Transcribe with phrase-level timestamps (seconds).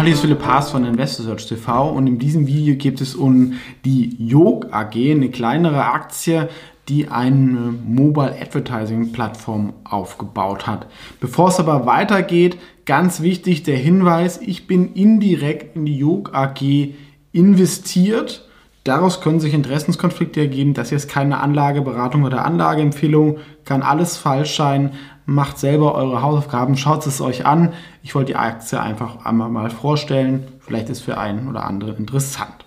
[0.00, 3.52] Hallo, ist Philipp Haas von InvestorSearch TV und in diesem Video geht es um
[3.84, 6.48] die Yog AG, eine kleinere Aktie,
[6.88, 10.86] die eine Mobile Advertising Plattform aufgebaut hat.
[11.20, 16.94] Bevor es aber weitergeht, ganz wichtig der Hinweis, ich bin indirekt in die Yog AG
[17.32, 18.48] investiert.
[18.84, 20.72] Daraus können sich Interessenskonflikte ergeben.
[20.72, 24.92] Das hier ist keine Anlageberatung oder Anlageempfehlung, kann alles falsch sein
[25.30, 27.72] macht selber eure Hausaufgaben, schaut es euch an.
[28.02, 30.48] Ich wollte die Aktie einfach einmal mal vorstellen.
[30.58, 32.64] Vielleicht ist für einen oder anderen interessant.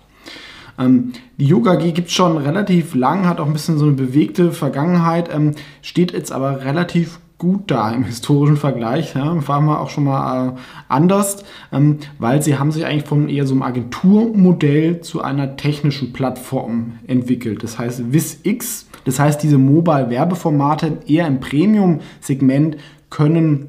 [0.78, 3.94] Ähm, die Yoga G gibt es schon relativ lang, hat auch ein bisschen so eine
[3.94, 9.14] bewegte Vergangenheit, ähm, steht jetzt aber relativ gut da im historischen Vergleich.
[9.14, 10.52] Ja, war mal auch schon mal äh,
[10.88, 16.12] anders, ähm, weil sie haben sich eigentlich von eher so einem Agenturmodell zu einer technischen
[16.12, 17.62] Plattform entwickelt.
[17.62, 22.76] Das heißt WisX, das heißt diese Mobile-Werbeformate eher im Premium-Segment
[23.10, 23.68] können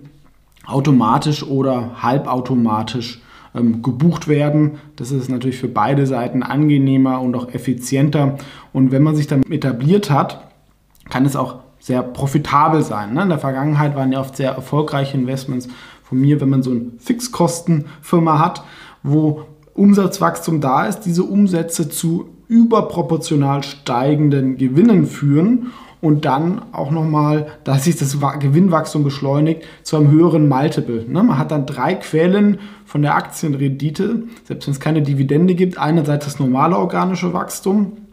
[0.65, 3.21] automatisch oder halbautomatisch
[3.55, 4.79] ähm, gebucht werden.
[4.95, 8.37] Das ist natürlich für beide Seiten angenehmer und auch effizienter.
[8.73, 10.51] Und wenn man sich dann etabliert hat,
[11.09, 13.13] kann es auch sehr profitabel sein.
[13.13, 13.21] Ne?
[13.21, 15.67] In der Vergangenheit waren ja oft sehr erfolgreiche Investments
[16.01, 18.63] von mir, wenn man so eine Fixkostenfirma hat,
[19.03, 19.43] wo
[19.75, 27.83] Umsatzwachstum da ist, diese Umsätze zu überproportional steigenden Gewinnen führen und dann auch nochmal, dass
[27.83, 31.05] sich das Gewinnwachstum beschleunigt, zu einem höheren Multiple.
[31.07, 31.21] Ne?
[31.21, 35.77] Man hat dann drei Quellen von der Aktienrendite, selbst wenn es keine Dividende gibt.
[35.77, 38.04] Einerseits das normale organische Wachstum,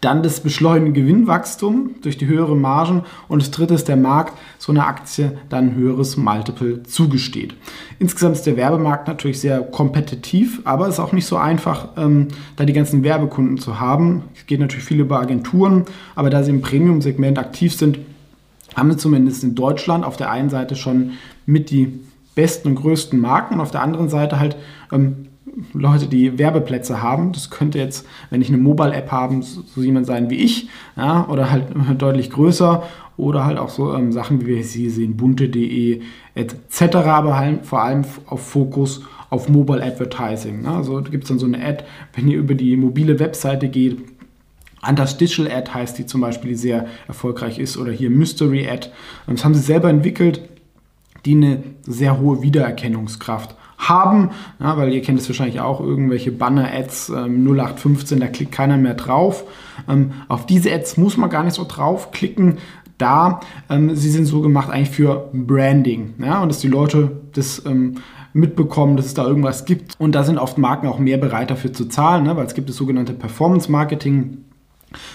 [0.00, 4.72] dann das beschleunigende Gewinnwachstum durch die höheren Margen und das dritte ist der Markt, so
[4.72, 7.54] eine Aktie dann ein höheres Multiple zugesteht.
[7.98, 12.28] Insgesamt ist der Werbemarkt natürlich sehr kompetitiv, aber es ist auch nicht so einfach, ähm,
[12.56, 14.24] da die ganzen Werbekunden zu haben.
[14.34, 15.84] Es geht natürlich viel über Agenturen,
[16.14, 17.98] aber da sie im Premium-Segment aktiv sind,
[18.74, 21.12] haben sie zumindest in Deutschland auf der einen Seite schon
[21.46, 22.00] mit die
[22.34, 24.56] besten und größten Marken und auf der anderen Seite halt
[24.90, 25.28] ähm,
[25.74, 27.32] Leute, die Werbeplätze haben.
[27.32, 31.50] Das könnte jetzt, wenn ich eine Mobile-App habe, so jemand sein wie ich, ja, oder
[31.52, 31.66] halt
[32.00, 32.82] deutlich größer
[33.16, 36.00] oder halt auch so ähm, Sachen, wie wir hier sehen, bunte.de
[36.34, 40.62] etc., aber halt vor allem auf Fokus auf Mobile Advertising.
[40.62, 40.70] Ne?
[40.70, 41.84] Also gibt es dann so eine Ad,
[42.14, 43.98] wenn ihr über die mobile Webseite geht,
[44.82, 48.90] Anders Digital Ad heißt die zum Beispiel, die sehr erfolgreich ist, oder hier Mystery Ad.
[49.28, 50.42] Das haben sie selber entwickelt,
[51.24, 53.54] die eine sehr hohe Wiedererkennungskraft
[53.88, 58.76] haben, ja, weil ihr kennt es wahrscheinlich auch, irgendwelche Banner-Ads ähm, 0815, da klickt keiner
[58.76, 59.44] mehr drauf.
[59.88, 62.58] Ähm, auf diese Ads muss man gar nicht so draufklicken,
[62.98, 67.64] da ähm, sie sind so gemacht eigentlich für Branding ja, und dass die Leute das
[67.66, 67.96] ähm,
[68.32, 69.94] mitbekommen, dass es da irgendwas gibt.
[69.98, 72.68] Und da sind oft Marken auch mehr bereit dafür zu zahlen, ne, weil es gibt
[72.68, 74.38] das sogenannte Performance Marketing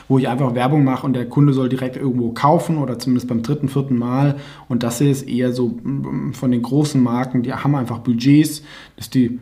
[0.08, 3.44] wo ich einfach Werbung mache und der Kunde soll direkt irgendwo kaufen oder zumindest beim
[3.44, 4.36] dritten, vierten Mal.
[4.68, 8.64] Und das ist eher so mm, von den großen Marken, die haben einfach Budgets,
[8.96, 9.40] dass die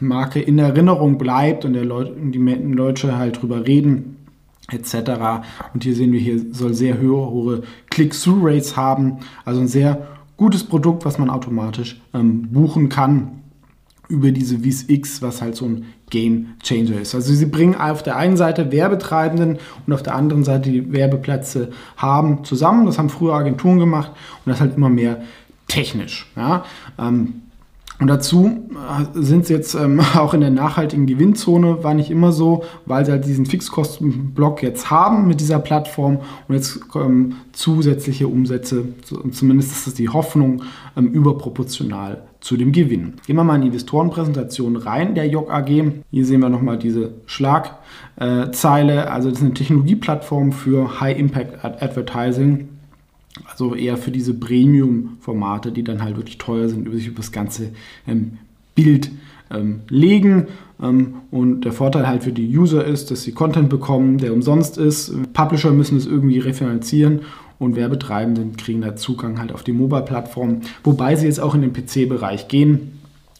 [0.00, 4.16] Marke in Erinnerung bleibt und der Leute, die Leute halt drüber reden
[4.70, 4.94] etc.
[5.74, 10.06] Und hier sehen wir, hier soll sehr hohe Click-Through-Rates haben, also ein sehr
[10.36, 13.41] gutes Produkt, was man automatisch ähm, buchen kann
[14.12, 17.14] über diese Vis X, was halt so ein Game Changer ist.
[17.14, 21.70] Also sie bringen auf der einen Seite Werbetreibenden und auf der anderen Seite die Werbeplätze
[21.96, 22.84] haben zusammen.
[22.84, 24.12] Das haben früher Agenturen gemacht
[24.44, 25.22] und das halt immer mehr
[25.68, 26.30] technisch.
[26.36, 26.64] Ja?
[26.98, 27.42] Ähm,
[27.98, 32.32] und dazu äh, sind sie jetzt ähm, auch in der nachhaltigen Gewinnzone, war nicht immer
[32.32, 38.28] so, weil sie halt diesen Fixkostenblock jetzt haben mit dieser Plattform und jetzt ähm, zusätzliche
[38.28, 38.84] Umsätze,
[39.30, 40.62] zumindest ist das die Hoffnung,
[40.94, 43.14] überproportional zu dem Gewinn.
[43.26, 45.68] Gehen wir mal in die Investorenpräsentation rein der JOG AG.
[46.10, 49.10] Hier sehen wir nochmal diese Schlagzeile.
[49.10, 52.68] Also das ist eine Technologieplattform für High Impact Advertising
[53.50, 57.32] also eher für diese Premium-Formate, die dann halt wirklich teuer sind, über sich über das
[57.32, 57.70] ganze
[58.06, 58.38] ähm,
[58.74, 59.10] Bild
[59.50, 60.48] ähm, legen.
[60.82, 64.76] Ähm, und der Vorteil halt für die User ist, dass sie Content bekommen, der umsonst
[64.76, 65.14] ist.
[65.32, 67.20] Publisher müssen es irgendwie refinanzieren
[67.62, 71.72] und Werbetreibenden kriegen da Zugang halt auf die Mobile-Plattform, wobei sie jetzt auch in den
[71.72, 72.98] PC-Bereich gehen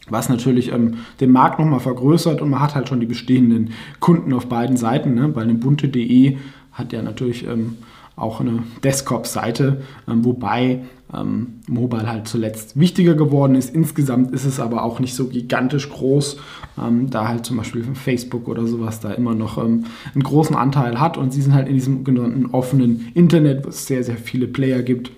[0.09, 4.33] was natürlich ähm, den Markt nochmal vergrößert und man hat halt schon die bestehenden Kunden
[4.33, 5.13] auf beiden Seiten.
[5.13, 5.29] Ne?
[5.29, 6.37] Bei dem bunte.de
[6.73, 7.77] hat ja natürlich ähm,
[8.15, 10.81] auch eine Desktop-Seite, ähm, wobei
[11.13, 13.73] ähm, Mobile halt zuletzt wichtiger geworden ist.
[13.73, 16.37] Insgesamt ist es aber auch nicht so gigantisch groß,
[16.81, 21.17] ähm, da halt zum Beispiel Facebook oder sowas da immer noch einen großen Anteil hat
[21.17, 24.81] und sie sind halt in diesem genannten offenen Internet, wo es sehr, sehr viele Player
[24.81, 25.11] gibt.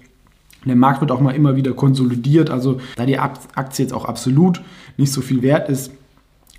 [0.65, 4.61] Der Markt wird auch mal immer wieder konsolidiert, also da die Aktie jetzt auch absolut
[4.97, 5.91] nicht so viel wert ist,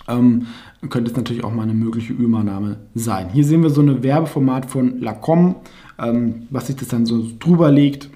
[0.09, 0.47] ähm,
[0.89, 3.31] könnte es natürlich auch mal eine mögliche Übernahme sein.
[3.33, 5.57] Hier sehen wir so ein Werbeformat von Lacom,
[5.99, 8.11] ähm, was sich das dann so drüber legt.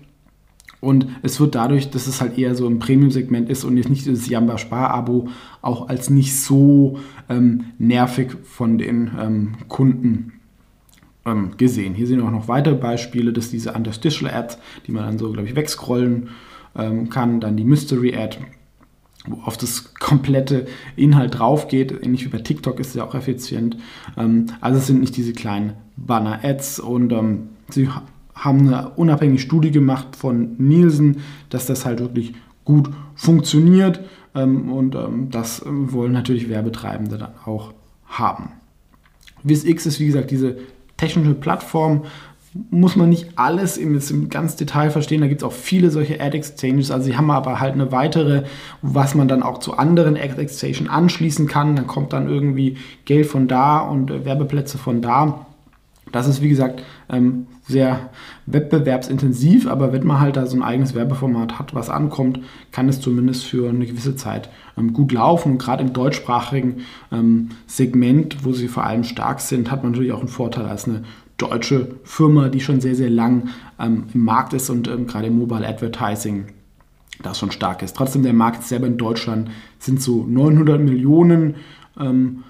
[0.80, 4.06] Und es wird dadurch, dass es halt eher so im Premium-Segment ist und jetzt nicht
[4.06, 5.28] das Jamba Spar-Abo,
[5.60, 6.98] auch als nicht so
[7.28, 10.32] ähm, nervig von den ähm, Kunden
[11.26, 11.94] ähm, gesehen.
[11.94, 15.30] Hier sehen wir auch noch weitere Beispiele, dass diese Interstitial Ads, die man dann so,
[15.30, 16.28] glaube ich, wegscrollen
[16.74, 18.38] ähm, kann, dann die Mystery Ad,
[19.26, 21.92] wo auf das komplette Inhalt drauf geht.
[22.04, 23.76] Ähnlich wie bei TikTok ist es ja auch effizient.
[24.16, 27.88] Ähm, also es sind nicht diese kleinen Banner-Ads und ähm, sie
[28.34, 31.18] haben eine unabhängige Studie gemacht von Nielsen,
[31.50, 32.34] dass das halt wirklich
[32.64, 34.00] gut funktioniert
[34.34, 37.74] ähm, und ähm, das wollen natürlich Werbetreibende dann auch
[38.06, 38.52] haben.
[39.42, 40.58] WisX ist wie gesagt diese
[40.96, 42.04] technische Plattform,
[42.70, 45.20] muss man nicht alles im, im ganz Detail verstehen.
[45.20, 46.90] Da gibt es auch viele solche Ad-Exchanges.
[46.90, 48.42] Also sie haben aber halt eine weitere,
[48.82, 51.76] was man dann auch zu anderen Ad-Exchanges anschließen kann.
[51.76, 55.46] Dann kommt dann irgendwie Geld von da und äh, Werbeplätze von da.
[56.12, 58.10] Das ist wie gesagt ähm, sehr
[58.46, 62.40] wettbewerbsintensiv, aber wenn man halt da so ein eigenes Werbeformat hat, was ankommt,
[62.72, 65.52] kann es zumindest für eine gewisse Zeit ähm, gut laufen.
[65.52, 66.78] Und gerade im deutschsprachigen
[67.12, 70.88] ähm, Segment, wo sie vor allem stark sind, hat man natürlich auch einen Vorteil als
[70.88, 71.04] eine
[71.40, 73.48] deutsche Firma, die schon sehr, sehr lang
[73.78, 76.46] ähm, im Markt ist und ähm, gerade im Mobile Advertising
[77.22, 77.96] das schon stark ist.
[77.96, 81.56] Trotzdem, der Markt selber in Deutschland sind so 900 Millionen
[81.98, 82.44] ähm,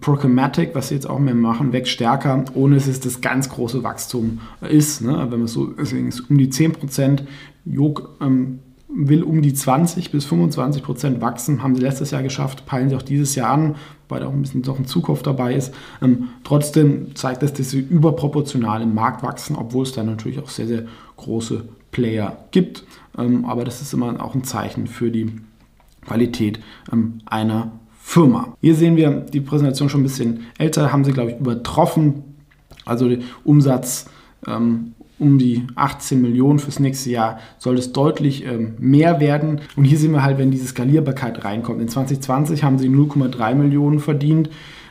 [0.00, 3.84] Programmatic, was sie jetzt auch mehr machen, wächst stärker, ohne dass es das ganz große
[3.84, 5.00] Wachstum ist.
[5.00, 5.26] Ne?
[5.30, 7.24] Wenn man so, deswegen ist um die 10 Prozent.
[7.64, 8.58] Jog ähm,
[8.88, 12.96] will um die 20 bis 25 Prozent wachsen, haben sie letztes Jahr geschafft, peilen sie
[12.96, 13.76] auch dieses Jahr an,
[14.10, 15.74] weil da auch ein bisschen doch ein Zukauf dabei ist.
[16.02, 20.48] Ähm, trotzdem zeigt das, dass sie überproportional im Markt wachsen, obwohl es da natürlich auch
[20.48, 20.84] sehr, sehr
[21.16, 22.84] große Player gibt.
[23.18, 25.32] Ähm, aber das ist immer auch ein Zeichen für die
[26.06, 26.60] Qualität
[26.92, 28.56] ähm, einer Firma.
[28.60, 32.24] Hier sehen wir die Präsentation schon ein bisschen älter, haben sie, glaube ich, übertroffen.
[32.84, 33.08] Also
[33.44, 34.06] Umsatz
[34.46, 39.60] ähm, um die 18 Millionen fürs nächste Jahr soll es deutlich ähm, mehr werden.
[39.76, 41.80] Und hier sehen wir halt, wenn diese Skalierbarkeit reinkommt.
[41.80, 44.50] In 2020 haben sie 0,3 Millionen verdient.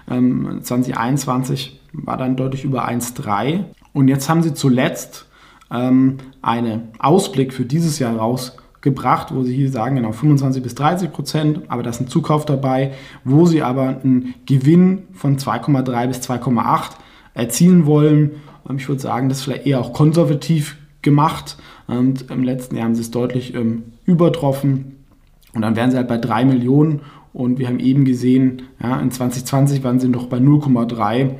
[0.09, 3.65] Ähm, 2021 war dann deutlich über 1,3.
[3.91, 5.25] Und jetzt haben sie zuletzt
[5.71, 11.11] ähm, einen Ausblick für dieses Jahr rausgebracht, wo sie hier sagen, genau 25 bis 30
[11.11, 12.93] Prozent, aber da ist ein Zukauf dabei,
[13.23, 16.91] wo sie aber einen Gewinn von 2,3 bis 2,8
[17.39, 18.31] erzielen wollen
[18.69, 21.57] ähm, ich würde sagen, das ist vielleicht eher auch konservativ gemacht.
[21.87, 25.05] Und im letzten Jahr haben sie es deutlich ähm, übertroffen.
[25.53, 27.01] Und dann wären sie halt bei 3 Millionen.
[27.33, 31.31] Und wir haben eben gesehen, ja, in 2020 waren sie noch bei 0,3.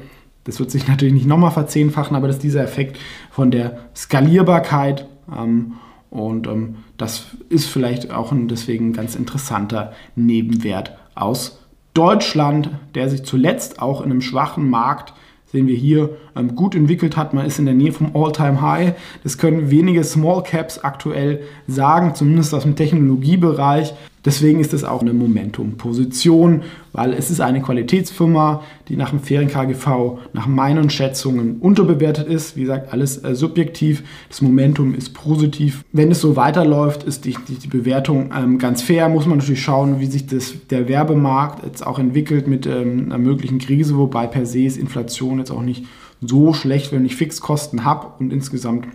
[0.44, 2.98] Das wird sich natürlich nicht nochmal verzehnfachen, aber das ist dieser Effekt
[3.30, 5.08] von der Skalierbarkeit.
[5.36, 5.74] Ähm,
[6.10, 11.60] und ähm, das ist vielleicht auch ein deswegen ganz interessanter Nebenwert aus
[11.94, 15.14] Deutschland, der sich zuletzt auch in einem schwachen Markt
[15.52, 17.34] sehen wir hier, ähm, gut entwickelt hat.
[17.34, 18.94] Man ist in der Nähe vom All-Time-High.
[19.24, 23.94] Das können wenige Small Caps aktuell sagen, zumindest aus dem Technologiebereich.
[24.26, 29.48] Deswegen ist es auch eine Momentum-Position, weil es ist eine Qualitätsfirma, die nach dem fairen
[29.48, 32.58] KGV, nach meinen Schätzungen unterbewertet ist.
[32.58, 34.04] Wie gesagt, alles äh, subjektiv.
[34.28, 35.86] Das Momentum ist positiv.
[35.94, 39.08] Wenn es so weiterläuft, ist die, die, die Bewertung ähm, ganz fair.
[39.08, 43.18] Muss man natürlich schauen, wie sich das, der Werbemarkt jetzt auch entwickelt mit ähm, einer
[43.18, 45.86] möglichen Krise, wobei per se ist Inflation jetzt auch nicht
[46.22, 48.86] so schlecht, wenn ich Fixkosten habe und insgesamt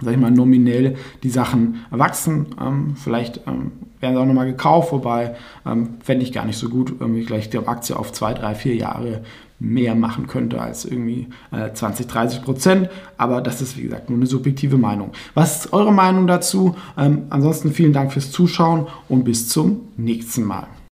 [0.00, 2.46] sag ich mal, nominell die Sachen wachsen.
[2.60, 5.34] Ähm, vielleicht ähm, werden sie auch nochmal gekauft, wobei
[5.66, 8.54] ähm, fände ich gar nicht so gut, wenn ich gleich die Aktie auf zwei, drei,
[8.54, 9.22] vier Jahre
[9.60, 12.90] mehr machen könnte als irgendwie äh, 20, 30 Prozent.
[13.16, 15.10] Aber das ist, wie gesagt, nur eine subjektive Meinung.
[15.34, 16.76] Was ist eure Meinung dazu?
[16.96, 20.68] Ähm, ansonsten vielen Dank fürs Zuschauen und bis zum nächsten Mal.